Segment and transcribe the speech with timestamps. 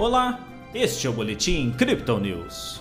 [0.00, 2.80] Olá, este é o Boletim Crypto News.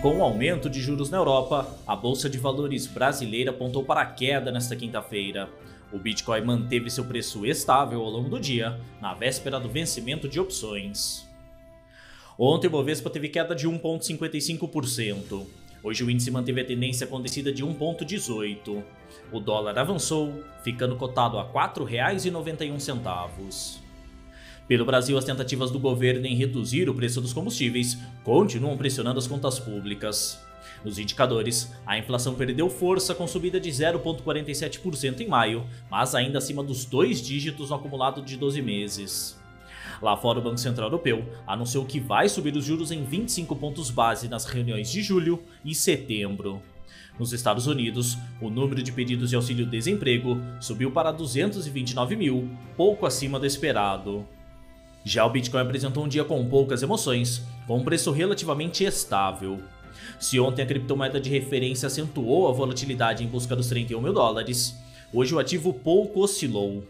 [0.00, 4.06] Com o aumento de juros na Europa, a Bolsa de Valores brasileira apontou para a
[4.06, 5.50] queda nesta quinta-feira.
[5.92, 10.38] O Bitcoin manteve seu preço estável ao longo do dia, na véspera do vencimento de
[10.38, 11.28] opções.
[12.38, 15.48] Ontem o Bovespa teve queda de 1,55%.
[15.82, 18.84] Hoje o índice manteve a tendência com descida de 1,18.
[19.32, 23.78] O dólar avançou, ficando cotado a R$ 4,91.
[24.68, 29.26] Pelo Brasil, as tentativas do governo em reduzir o preço dos combustíveis continuam pressionando as
[29.26, 30.38] contas públicas.
[30.84, 36.62] Nos indicadores, a inflação perdeu força com subida de 0,47% em maio, mas ainda acima
[36.62, 39.39] dos dois dígitos no acumulado de 12 meses.
[40.00, 43.90] Lá fora, o Banco Central Europeu anunciou que vai subir os juros em 25 pontos
[43.90, 46.62] base nas reuniões de julho e setembro.
[47.18, 53.38] Nos Estados Unidos, o número de pedidos de auxílio-desemprego subiu para 229 mil, pouco acima
[53.38, 54.26] do esperado.
[55.04, 59.60] Já o Bitcoin apresentou um dia com poucas emoções, com um preço relativamente estável.
[60.18, 64.74] Se ontem a criptomoeda de referência acentuou a volatilidade em busca dos 31 mil dólares,
[65.12, 66.84] hoje o ativo pouco oscilou.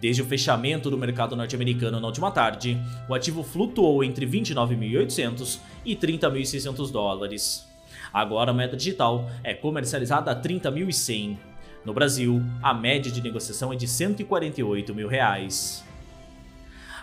[0.00, 5.96] Desde o fechamento do mercado norte-americano na última tarde, o ativo flutuou entre 29.800 e
[5.96, 7.66] 30.600 dólares.
[8.12, 11.36] Agora a moeda digital é comercializada a 30.100.
[11.84, 15.84] No Brasil, a média de negociação é de 148 mil reais.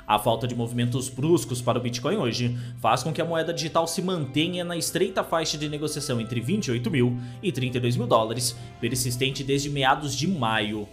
[0.08, 3.88] A falta de movimentos bruscos para o Bitcoin hoje faz com que a moeda digital
[3.88, 9.44] se mantenha na estreita faixa de negociação entre 28 mil e 32 mil dólares, persistente
[9.44, 10.88] desde meados de maio.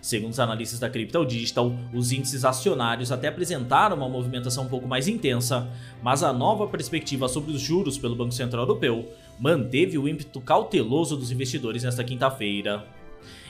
[0.00, 4.86] Segundo os analistas da Crypto Digital, os índices acionários até apresentaram uma movimentação um pouco
[4.86, 5.68] mais intensa,
[6.02, 11.16] mas a nova perspectiva sobre os juros pelo Banco Central Europeu manteve o ímpeto cauteloso
[11.16, 12.86] dos investidores nesta quinta-feira.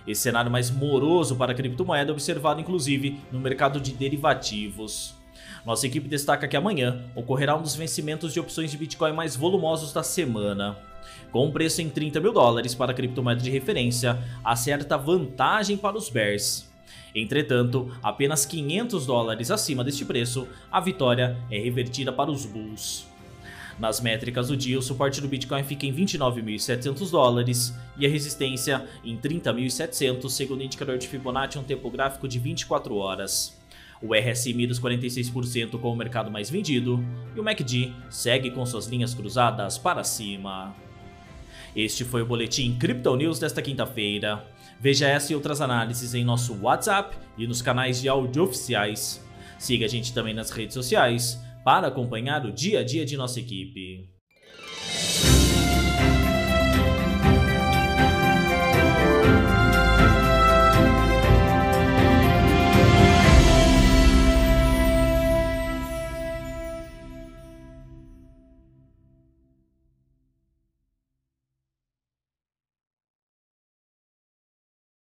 [0.07, 5.15] Esse cenário mais moroso para a criptomoeda é observado inclusive no mercado de derivativos.
[5.67, 9.93] Nossa equipe destaca que amanhã ocorrerá um dos vencimentos de opções de Bitcoin mais volumosos
[9.93, 10.88] da semana.
[11.31, 15.77] Com um preço em 30 mil dólares para a criptomoeda de referência, há certa vantagem
[15.77, 16.69] para os bears.
[17.15, 23.07] Entretanto, apenas 500 dólares acima deste preço, a vitória é revertida para os bulls.
[23.79, 28.85] Nas métricas do dia, o suporte do Bitcoin fica em 29.700 dólares e a resistência
[29.05, 33.57] em 30.700, segundo o indicador de Fibonacci, um tempo gráfico de 24 horas.
[34.03, 37.05] O RSI mira os 46% com o mercado mais vendido
[37.35, 40.88] e o MACD segue com suas linhas cruzadas para cima.
[41.79, 44.45] Este foi o Boletim Crypto News desta quinta-feira.
[44.81, 49.25] Veja essa e outras análises em nosso WhatsApp e nos canais de áudio oficiais.
[49.61, 53.39] Siga a gente também nas redes sociais para acompanhar o dia a dia de nossa
[53.39, 54.18] equipe.